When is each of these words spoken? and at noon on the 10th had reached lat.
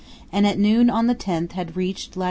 and 0.31 0.47
at 0.47 0.57
noon 0.57 0.89
on 0.89 1.05
the 1.05 1.13
10th 1.13 1.51
had 1.51 1.77
reached 1.77 2.15
lat. 2.15 2.19